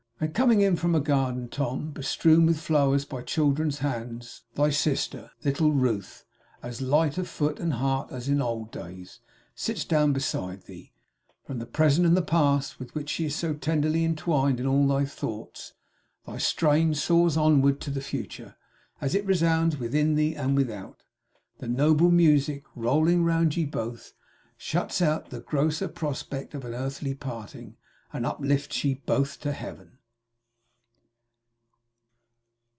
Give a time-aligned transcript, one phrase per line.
[0.23, 5.71] And coming from a garden, Tom, bestrewn with flowers by children's hands, thy sister, little
[5.71, 6.25] Ruth,
[6.61, 9.19] as light of foot and heart as in old days,
[9.55, 10.93] sits down beside thee.
[11.47, 14.87] From the Present, and the Past, with which she is so tenderly entwined in all
[14.87, 15.73] thy thoughts,
[16.27, 18.55] thy strain soars onward to the Future.
[19.01, 21.01] As it resounds within thee and without,
[21.57, 24.13] the noble music, rolling round ye both,
[24.55, 27.75] shuts out the grosser prospect of an earthly parting,
[28.13, 29.97] and uplifts ye both to Heaven!